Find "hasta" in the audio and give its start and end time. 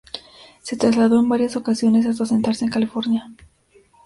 2.07-2.23